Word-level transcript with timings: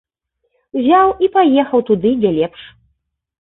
Узяў 0.79 1.13
і 1.25 1.29
паехаў 1.35 1.85
туды, 1.91 2.15
дзе 2.25 2.31
лепш. 2.39 2.61